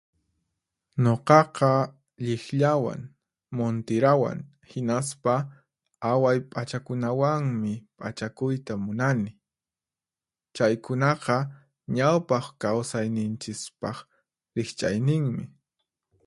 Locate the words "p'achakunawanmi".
6.49-7.73